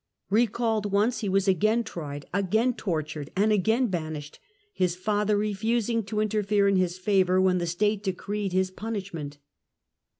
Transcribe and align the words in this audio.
Recalled 0.31 0.91
once, 0.91 1.19
he 1.19 1.29
was 1.29 1.47
again 1.47 1.83
tried, 1.83 2.25
again 2.33 2.73
tortured 2.73 3.29
and 3.35 3.51
again 3.51 3.85
banished, 3.85 4.39
his 4.73 4.95
father 4.95 5.37
refusing 5.37 6.01
to 6.05 6.19
inter 6.21 6.41
fere 6.41 6.67
in 6.67 6.75
his 6.75 6.97
favour 6.97 7.39
when 7.39 7.59
the 7.59 7.67
State 7.67 8.01
decreed 8.01 8.51
his 8.51 8.71
punish 8.71 9.13
ment. 9.13 9.37